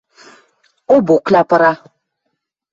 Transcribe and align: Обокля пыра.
Обокля 0.95 1.41
пыра. 1.49 1.73